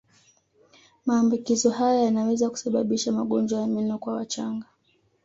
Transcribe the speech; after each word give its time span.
Maambukizo 1.05 1.69
haya 1.69 2.03
yanaweza 2.03 2.49
kusababisha 2.49 3.11
magonjwa 3.11 3.61
ya 3.61 3.67
meno 3.67 3.97
kwa 3.97 4.13
wachanga 4.13 4.65